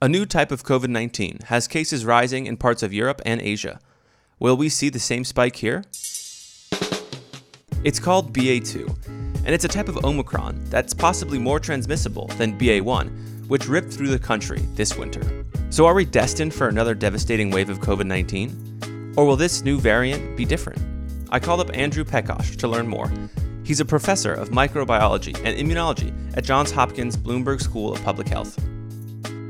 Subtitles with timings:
[0.00, 3.80] A new type of COVID 19 has cases rising in parts of Europe and Asia.
[4.38, 5.82] Will we see the same spike here?
[7.82, 9.06] It's called BA2,
[9.44, 14.10] and it's a type of Omicron that's possibly more transmissible than BA1, which ripped through
[14.10, 15.44] the country this winter.
[15.70, 19.14] So, are we destined for another devastating wave of COVID 19?
[19.16, 20.80] Or will this new variant be different?
[21.30, 23.10] I called up Andrew Pekosz to learn more.
[23.64, 28.60] He's a professor of microbiology and immunology at Johns Hopkins Bloomberg School of Public Health.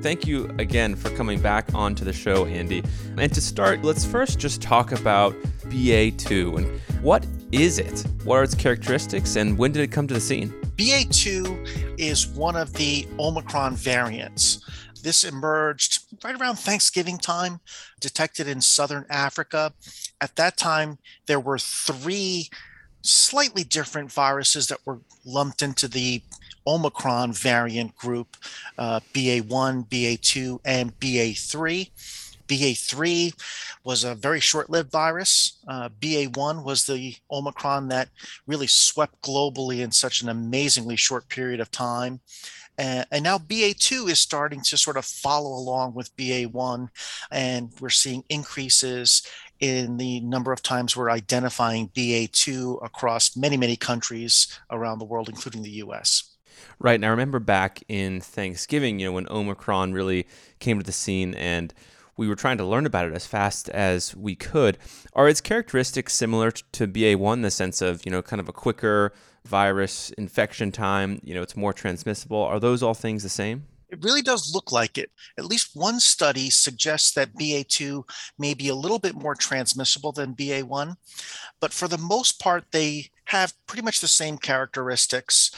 [0.01, 2.85] Thank you again for coming back onto the show, Andy.
[3.17, 5.35] And to start, let's first just talk about
[5.67, 8.07] BA2 and what is it?
[8.23, 10.51] What are its characteristics and when did it come to the scene?
[10.77, 14.65] BA2 is one of the Omicron variants.
[15.03, 17.61] This emerged right around Thanksgiving time,
[17.99, 19.73] detected in southern Africa.
[20.21, 22.51] At that time, there were three
[23.03, 26.23] slightly different viruses that were lumped into the
[26.69, 28.37] Omicron variant group,
[28.77, 31.91] uh, BA1, BA2, and BA3.
[32.47, 33.33] BA3
[33.85, 35.59] was a very short lived virus.
[35.67, 38.09] Uh, BA1 was the Omicron that
[38.47, 42.21] really swept globally in such an amazingly short period of time.
[42.79, 46.89] And now BA2 is starting to sort of follow along with BA1,
[47.33, 49.27] and we're seeing increases
[49.59, 55.29] in the number of times we're identifying BA2 across many, many countries around the world,
[55.29, 56.38] including the US.
[56.79, 56.95] Right.
[56.95, 60.27] And I remember back in Thanksgiving, you know, when Omicron really
[60.59, 61.73] came to the scene and
[62.17, 64.77] we were trying to learn about it as fast as we could.
[65.15, 68.53] Are its characteristics similar to BA1 in the sense of, you know, kind of a
[68.53, 69.13] quicker
[69.45, 71.21] virus infection time?
[71.23, 72.43] You know, it's more transmissible.
[72.43, 73.67] Are those all things the same?
[73.89, 75.11] It really does look like it.
[75.39, 78.05] At least one study suggests that BA2
[78.39, 80.97] may be a little bit more transmissible than BA1,
[81.59, 85.53] but for the most part, they have pretty much the same characteristics.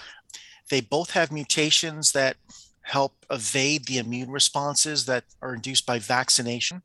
[0.70, 2.36] They both have mutations that
[2.82, 6.82] help evade the immune responses that are induced by vaccination.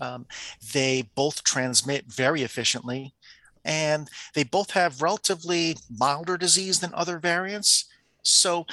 [0.00, 0.26] Um,
[0.72, 3.14] they both transmit very efficiently,
[3.64, 7.86] and they both have relatively milder disease than other variants.
[8.22, 8.66] So,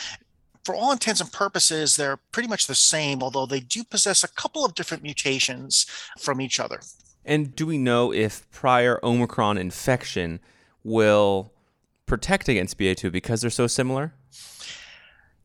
[0.64, 4.30] for all intents and purposes, they're pretty much the same, although they do possess a
[4.30, 5.85] couple of different mutations
[6.20, 6.80] from each other.
[7.25, 10.40] And do we know if prior Omicron infection
[10.84, 11.52] will
[12.06, 14.14] protect against BA2 because they're so similar?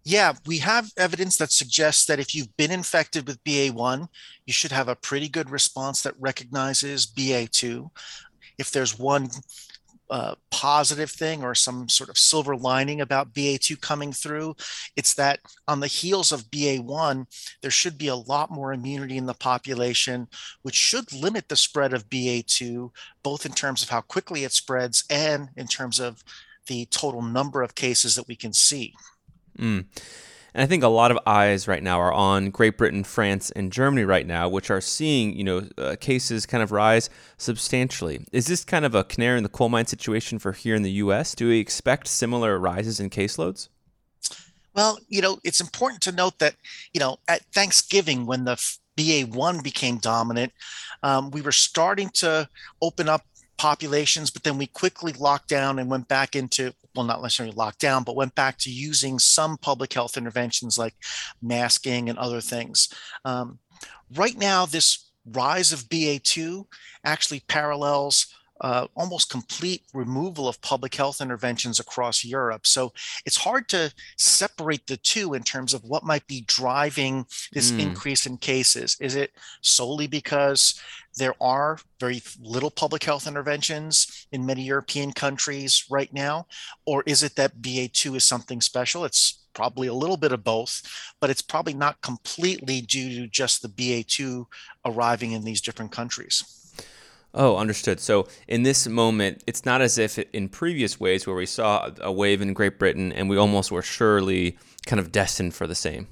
[0.04, 4.08] Yeah, we have evidence that suggests that if you've been infected with BA1,
[4.46, 7.90] you should have a pretty good response that recognizes BA2.
[8.56, 9.28] If there's one
[10.10, 14.56] uh, positive thing or some sort of silver lining about BA2 coming through,
[14.96, 17.26] it's that on the heels of BA1,
[17.60, 20.26] there should be a lot more immunity in the population,
[20.62, 22.90] which should limit the spread of BA2,
[23.22, 26.24] both in terms of how quickly it spreads and in terms of
[26.68, 28.94] the total number of cases that we can see.
[29.58, 29.86] Mm.
[30.54, 33.70] And I think a lot of eyes right now are on Great Britain, France, and
[33.70, 38.24] Germany right now, which are seeing you know uh, cases kind of rise substantially.
[38.32, 40.90] Is this kind of a canary in the coal mine situation for here in the
[40.92, 41.34] U.S.?
[41.34, 43.68] Do we expect similar rises in caseloads?
[44.74, 46.54] Well, you know, it's important to note that
[46.92, 48.56] you know at Thanksgiving when the
[48.96, 50.52] BA1 became dominant,
[51.02, 52.48] um, we were starting to
[52.82, 53.22] open up
[53.58, 57.80] populations, but then we quickly locked down and went back into, well, not necessarily locked
[57.80, 60.94] down, but went back to using some public health interventions like
[61.42, 62.88] masking and other things.
[63.24, 63.58] Um,
[64.14, 66.64] right now, this rise of BA2
[67.04, 72.66] actually parallels uh, almost complete removal of public health interventions across Europe.
[72.66, 72.92] So
[73.24, 77.80] it's hard to separate the two in terms of what might be driving this mm.
[77.80, 78.96] increase in cases.
[79.00, 80.80] Is it solely because
[81.16, 86.46] there are very little public health interventions in many European countries right now?
[86.86, 89.04] Or is it that BA2 is something special?
[89.04, 90.82] It's probably a little bit of both,
[91.20, 94.46] but it's probably not completely due to just the BA2
[94.84, 96.44] arriving in these different countries.
[97.38, 98.00] Oh, understood.
[98.00, 102.10] So in this moment, it's not as if in previous ways where we saw a
[102.10, 106.08] wave in Great Britain and we almost were surely kind of destined for the same.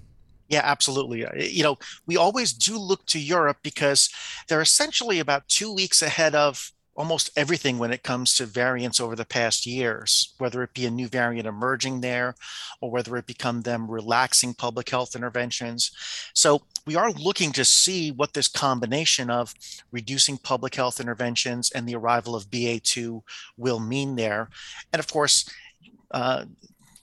[0.49, 1.27] Yeah, absolutely.
[1.27, 4.09] Uh, you know, we always do look to Europe because
[4.47, 9.17] they're essentially about two weeks ahead of almost everything when it comes to variants over
[9.17, 12.37] the past years, whether it be a new variant emerging there
[12.81, 15.91] or whether it become them relaxing public health interventions.
[16.35, 19.53] So we are looking to see what this combination of
[19.91, 23.23] reducing public health interventions and the arrival of BA2
[23.57, 24.49] will mean there.
[24.93, 25.51] And of course,
[26.13, 26.45] uh,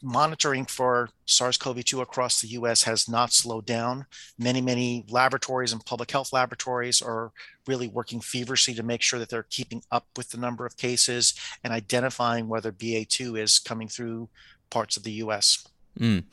[0.01, 4.05] monitoring for SARS-CoV-2 across the US has not slowed down.
[4.37, 7.31] Many, many laboratories and public health laboratories are
[7.67, 11.33] really working feverishly to make sure that they're keeping up with the number of cases
[11.63, 14.29] and identifying whether BA2 is coming through
[14.69, 15.65] parts of the US.
[15.99, 16.23] Mm,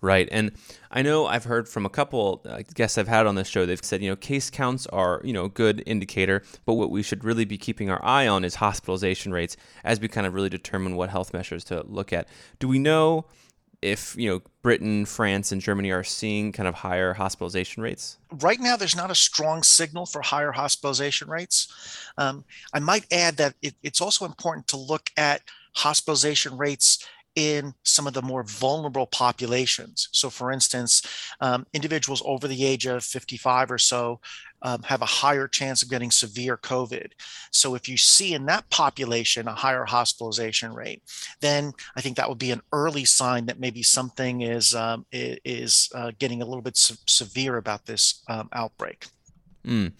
[0.00, 0.28] right.
[0.30, 0.52] And
[0.90, 3.82] I know I've heard from a couple uh, guests I've had on this show, they've
[3.82, 7.24] said, you know, case counts are, you know, a good indicator, but what we should
[7.24, 10.96] really be keeping our eye on is hospitalization rates as we kind of really determine
[10.96, 12.28] what health measures to look at.
[12.58, 13.26] Do we know
[13.82, 18.18] if, you know, Britain, France, and Germany are seeing kind of higher hospitalization rates?
[18.32, 21.68] Right now, there's not a strong signal for higher hospitalization rates.
[22.16, 25.42] Um, I might add that it, it's also important to look at
[25.74, 30.08] hospitalization rates in some of the more vulnerable populations.
[30.10, 31.02] So, for instance,
[31.40, 34.20] um, individuals over the age of 55 or so
[34.62, 37.12] um, have a higher chance of getting severe COVID.
[37.52, 41.02] So, if you see in that population a higher hospitalization rate,
[41.40, 45.90] then I think that would be an early sign that maybe something is um, is
[45.94, 49.06] uh, getting a little bit se- severe about this um, outbreak.
[49.66, 49.92] Mm.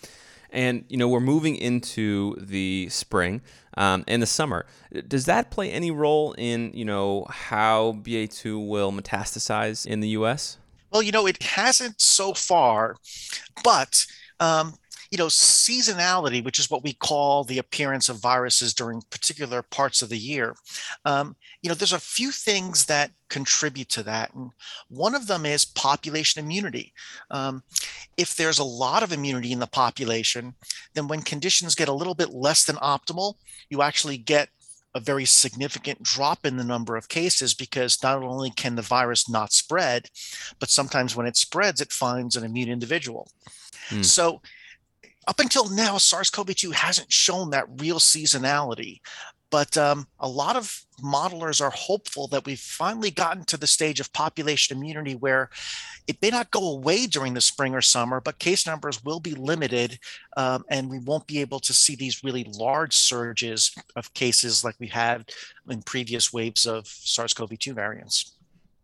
[0.50, 3.42] And you know we're moving into the spring
[3.76, 4.66] um, and the summer.
[5.06, 10.58] Does that play any role in you know how BA2 will metastasize in the U.S.?
[10.90, 12.96] Well, you know it hasn't so far,
[13.64, 14.06] but
[14.40, 14.74] um,
[15.16, 20.02] you know, seasonality, which is what we call the appearance of viruses during particular parts
[20.02, 20.54] of the year.
[21.06, 24.34] Um, you know, there's a few things that contribute to that.
[24.34, 24.50] And
[24.88, 26.92] one of them is population immunity.
[27.30, 27.62] Um,
[28.18, 30.52] if there's a lot of immunity in the population,
[30.92, 33.36] then when conditions get a little bit less than optimal,
[33.70, 34.50] you actually get
[34.94, 39.30] a very significant drop in the number of cases because not only can the virus
[39.30, 40.10] not spread,
[40.60, 43.30] but sometimes when it spreads, it finds an immune individual.
[43.88, 44.04] Mm.
[44.04, 44.42] So
[45.26, 49.00] up until now, SARS CoV 2 hasn't shown that real seasonality.
[49.50, 54.00] But um, a lot of modelers are hopeful that we've finally gotten to the stage
[54.00, 55.50] of population immunity where
[56.08, 59.34] it may not go away during the spring or summer, but case numbers will be
[59.34, 59.98] limited
[60.36, 64.76] um, and we won't be able to see these really large surges of cases like
[64.80, 65.30] we had
[65.68, 68.35] in previous waves of SARS CoV 2 variants.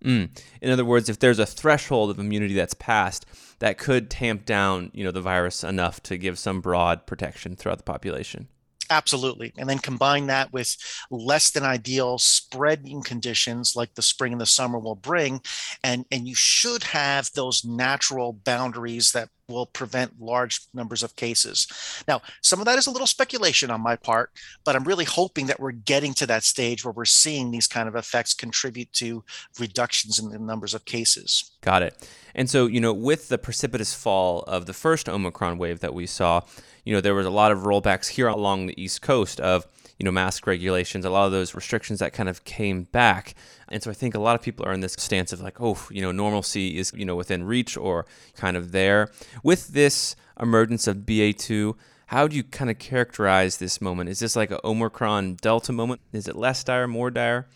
[0.05, 0.31] Mm.
[0.61, 3.27] In other words, if there's a threshold of immunity that's passed,
[3.61, 7.79] that could tamp down, you know, the virus enough to give some broad protection throughout
[7.79, 8.49] the population.
[8.93, 9.55] Absolutely.
[9.57, 10.77] And then combine that with
[11.11, 15.41] less than ideal spreading conditions like the spring and the summer will bring.
[15.83, 21.67] And, and you should have those natural boundaries that will prevent large numbers of cases.
[22.07, 24.31] Now, some of that is a little speculation on my part,
[24.63, 27.89] but I'm really hoping that we're getting to that stage where we're seeing these kind
[27.89, 29.25] of effects contribute to
[29.59, 31.51] reductions in the numbers of cases.
[31.63, 32.09] Got it.
[32.35, 36.07] And so, you know, with the precipitous fall of the first Omicron wave that we
[36.07, 36.43] saw,
[36.85, 39.67] you know, there was a lot of rollbacks here along the East Coast of,
[39.99, 43.35] you know, mask regulations, a lot of those restrictions that kind of came back.
[43.69, 45.79] And so I think a lot of people are in this stance of like, oh,
[45.91, 48.07] you know, normalcy is, you know, within reach or
[48.37, 49.11] kind of there.
[49.43, 51.75] With this emergence of BA2,
[52.07, 54.11] how do you kind of characterize this moment?
[54.11, 56.01] Is this like an Omicron Delta moment?
[56.13, 57.47] Is it less dire, more dire?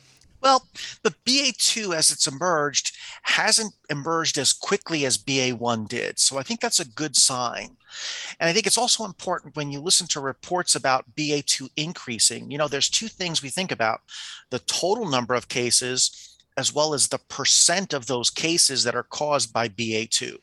[0.46, 0.68] Well,
[1.02, 6.20] the BA2, as it's emerged, hasn't emerged as quickly as BA1 did.
[6.20, 7.76] So I think that's a good sign.
[8.38, 12.58] And I think it's also important when you listen to reports about BA2 increasing, you
[12.58, 14.02] know, there's two things we think about
[14.50, 19.02] the total number of cases, as well as the percent of those cases that are
[19.02, 20.36] caused by BA2.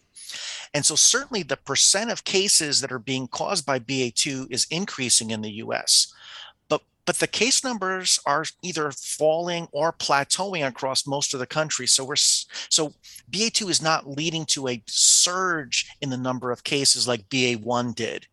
[0.73, 5.31] And so, certainly, the percent of cases that are being caused by BA2 is increasing
[5.31, 6.13] in the US
[7.05, 11.87] but the case numbers are either falling or plateauing across most of the country.
[11.87, 12.93] So we're so
[13.31, 18.27] BA2 is not leading to a surge in the number of cases like BA1 did.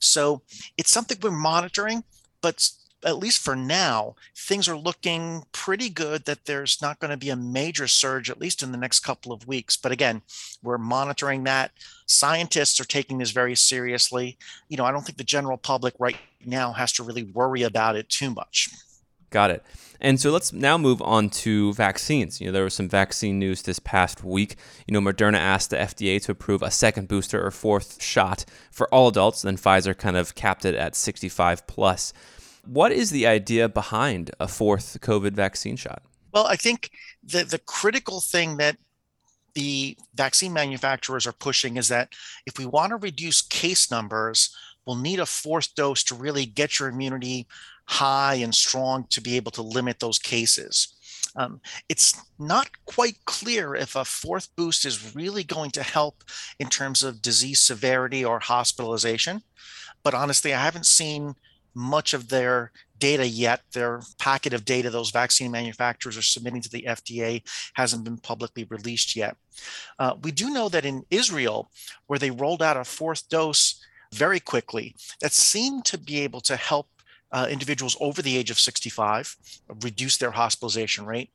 [0.00, 0.42] So
[0.76, 2.02] it's something we're monitoring,
[2.40, 2.68] but
[3.06, 7.30] at least for now, things are looking pretty good that there's not going to be
[7.30, 9.76] a major surge, at least in the next couple of weeks.
[9.76, 10.22] But again,
[10.60, 11.70] we're monitoring that.
[12.06, 14.36] Scientists are taking this very seriously.
[14.68, 17.94] You know, I don't think the general public right now has to really worry about
[17.94, 18.70] it too much.
[19.30, 19.62] Got it.
[20.00, 22.40] And so let's now move on to vaccines.
[22.40, 24.56] You know, there was some vaccine news this past week.
[24.86, 28.92] You know, Moderna asked the FDA to approve a second booster or fourth shot for
[28.92, 29.42] all adults.
[29.42, 32.12] Then Pfizer kind of capped it at 65 plus.
[32.66, 36.02] What is the idea behind a fourth COVID vaccine shot?
[36.32, 36.90] Well, I think
[37.22, 38.76] the the critical thing that
[39.54, 42.12] the vaccine manufacturers are pushing is that
[42.44, 44.54] if we want to reduce case numbers,
[44.84, 47.46] we'll need a fourth dose to really get your immunity
[47.86, 50.94] high and strong to be able to limit those cases.
[51.36, 56.24] Um, it's not quite clear if a fourth boost is really going to help
[56.58, 59.42] in terms of disease severity or hospitalization.
[60.02, 61.34] But honestly, I haven't seen
[61.76, 63.60] much of their data yet.
[63.72, 67.42] Their packet of data those vaccine manufacturers are submitting to the FDA
[67.74, 69.36] hasn't been publicly released yet.
[69.98, 71.70] Uh, we do know that in Israel,
[72.06, 73.80] where they rolled out a fourth dose
[74.12, 76.88] very quickly, that seemed to be able to help
[77.32, 79.36] uh, individuals over the age of 65
[79.82, 81.30] reduce their hospitalization rate.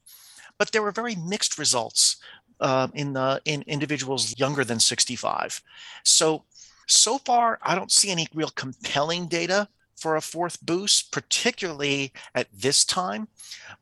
[0.57, 2.17] but there were very mixed results
[2.59, 5.61] uh, in the in individuals younger than 65.
[6.03, 6.45] So
[6.87, 9.67] so far, I don't see any real compelling data
[10.01, 13.27] for a fourth boost, particularly at this time.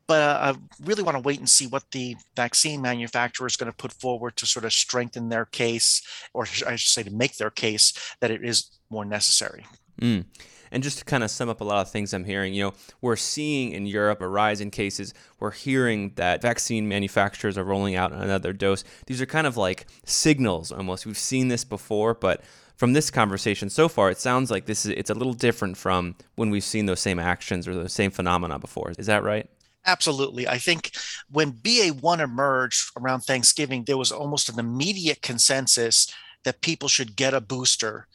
[0.06, 3.72] But uh, I really want to wait and see what the vaccine manufacturer is going
[3.72, 6.02] to put forward to sort of strengthen their case,
[6.34, 9.66] or I should say, to make their case that it is more necessary.
[10.00, 10.26] Mm.
[10.72, 12.74] And just to kind of sum up a lot of things I'm hearing, you know,
[13.00, 15.12] we're seeing in Europe a rise in cases.
[15.40, 18.84] We're hearing that vaccine manufacturers are rolling out another dose.
[19.06, 21.06] These are kind of like signals almost.
[21.06, 22.42] We've seen this before, but
[22.80, 26.14] from this conversation so far, it sounds like this is it's a little different from
[26.36, 28.94] when we've seen those same actions or those same phenomena before.
[28.96, 29.46] Is that right?
[29.84, 30.48] Absolutely.
[30.48, 30.92] I think
[31.30, 36.10] when BA1 emerged around Thanksgiving, there was almost an immediate consensus
[36.44, 38.06] that people should get a booster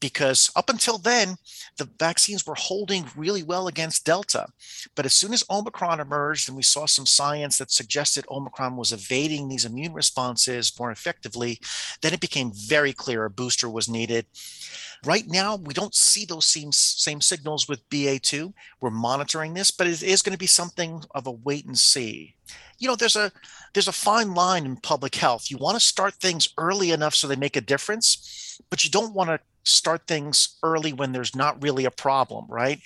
[0.00, 1.36] because up until then,
[1.78, 4.46] the vaccines were holding really well against Delta.
[4.94, 8.92] But as soon as Omicron emerged and we saw some science that suggested Omicron was
[8.92, 11.60] evading these immune responses more effectively,
[12.02, 14.26] then it became very clear a booster was needed.
[15.04, 18.52] Right now, we don't see those same, same signals with BA2.
[18.80, 22.34] We're monitoring this, but it is going to be something of a wait and see
[22.78, 23.32] you know there's a
[23.72, 27.26] there's a fine line in public health you want to start things early enough so
[27.26, 31.62] they make a difference but you don't want to start things early when there's not
[31.62, 32.80] really a problem right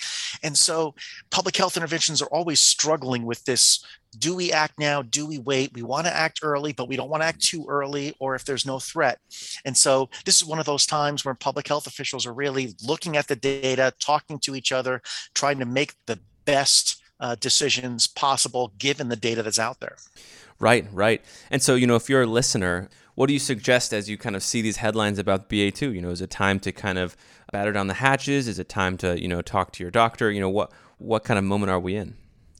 [0.45, 0.95] and so
[1.31, 3.85] public health interventions are always struggling with this
[4.17, 7.11] do we act now do we wait we want to act early but we don't
[7.11, 9.19] want to act too early or if there's no threat
[9.65, 13.17] and so this is one of those times where public health officials are really looking
[13.17, 15.03] at the data talking to each other
[15.35, 19.97] trying to make the best uh, decisions possible given the data that's out there.
[20.61, 21.23] Right, right.
[21.51, 24.37] And so, you know, if you're a listener, what do you suggest as you kind
[24.37, 25.93] of see these headlines about BA2?
[25.93, 27.17] You know, is it time to kind of
[27.51, 28.47] batter down the hatches?
[28.47, 30.31] Is it time to, you know, talk to your doctor?
[30.31, 32.15] You know, what what kind of moment are we in?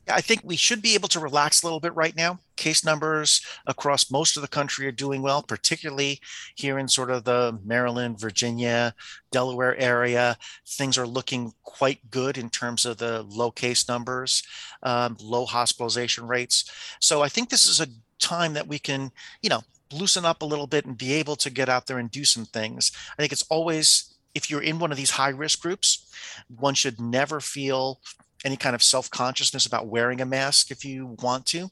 [0.09, 2.39] I think we should be able to relax a little bit right now.
[2.57, 6.19] Case numbers across most of the country are doing well, particularly
[6.55, 8.93] here in sort of the Maryland, Virginia,
[9.31, 10.37] Delaware area.
[10.67, 14.43] Things are looking quite good in terms of the low case numbers,
[14.83, 16.69] um, low hospitalization rates.
[16.99, 17.87] So I think this is a
[18.19, 21.49] time that we can, you know, loosen up a little bit and be able to
[21.49, 22.91] get out there and do some things.
[23.17, 26.11] I think it's always if you're in one of these high risk groups,
[26.47, 27.99] one should never feel
[28.45, 31.69] any kind of self consciousness about wearing a mask if you want to.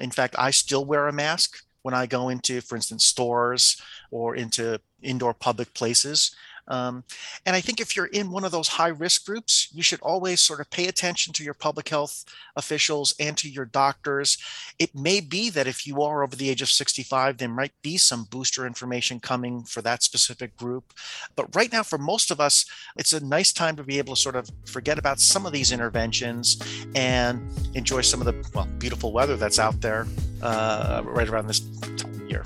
[0.00, 3.80] In fact, I still wear a mask when I go into, for instance, stores
[4.10, 6.34] or into indoor public places.
[6.68, 7.04] Um,
[7.44, 10.40] and I think if you're in one of those high risk groups, you should always
[10.40, 12.24] sort of pay attention to your public health
[12.56, 14.38] officials and to your doctors.
[14.78, 17.96] It may be that if you are over the age of 65, there might be
[17.96, 20.92] some booster information coming for that specific group.
[21.36, 22.64] But right now, for most of us,
[22.96, 25.72] it's a nice time to be able to sort of forget about some of these
[25.72, 26.60] interventions
[26.94, 30.06] and enjoy some of the well, beautiful weather that's out there
[30.42, 31.60] uh, right around this
[31.96, 32.44] time of year.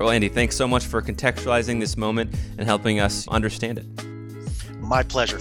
[0.00, 3.84] Well, Andy, thanks so much for contextualizing this moment and helping us understand it.
[4.80, 5.38] My pleasure.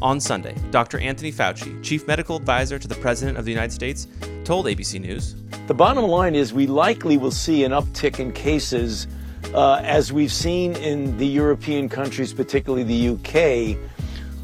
[0.00, 0.98] On Sunday, Dr.
[0.98, 4.06] Anthony Fauci, Chief Medical Advisor to the President of the United States,
[4.44, 5.34] told ABC News
[5.66, 9.06] The bottom line is we likely will see an uptick in cases
[9.54, 13.78] uh, as we've seen in the European countries, particularly the UK,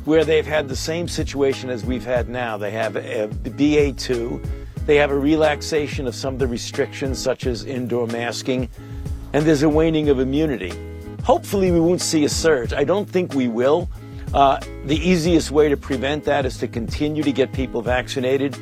[0.06, 2.56] where they've had the same situation as we've had now.
[2.56, 7.46] They have a, a BA2 they have a relaxation of some of the restrictions, such
[7.46, 8.68] as indoor masking,
[9.32, 10.72] and there's a waning of immunity.
[11.24, 12.72] Hopefully, we won't see a surge.
[12.72, 13.88] I don't think we will.
[14.34, 18.56] Uh, the easiest way to prevent that is to continue to get people vaccinated,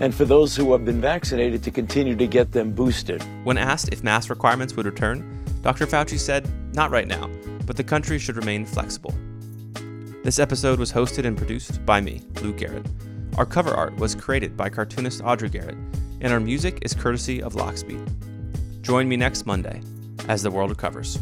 [0.00, 3.22] and for those who have been vaccinated, to continue to get them boosted.
[3.44, 5.86] When asked if mask requirements would return, Dr.
[5.86, 7.28] Fauci said, Not right now,
[7.66, 9.14] but the country should remain flexible.
[10.22, 12.86] This episode was hosted and produced by me, Lou Garrett.
[13.38, 15.76] Our cover art was created by cartoonist Audrey Garrett,
[16.20, 18.82] and our music is courtesy of Lockspeed.
[18.82, 19.80] Join me next Monday
[20.28, 21.20] as the world recovers.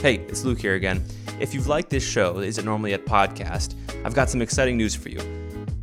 [0.00, 1.04] Hey, it's Luke here again.
[1.38, 3.74] If you've liked this show, Is It Normal Yet Podcast,
[4.06, 5.20] I've got some exciting news for you.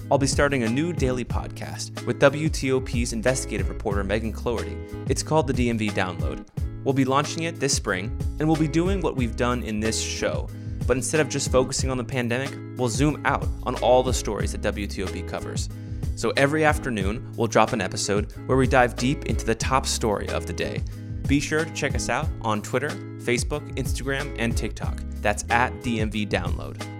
[0.10, 4.76] I'll be starting a new daily podcast with WTOP's investigative reporter Megan Cloherty.
[5.10, 6.44] It's called the DMV Download.
[6.84, 10.00] We'll be launching it this spring, and we'll be doing what we've done in this
[10.00, 10.50] show.
[10.86, 14.52] But instead of just focusing on the pandemic, we'll zoom out on all the stories
[14.52, 15.70] that WTOP covers.
[16.16, 20.28] So every afternoon, we'll drop an episode where we dive deep into the top story
[20.30, 20.84] of the day.
[21.28, 25.00] Be sure to check us out on Twitter, Facebook, Instagram, and TikTok.
[25.22, 26.93] That's at DMV Download.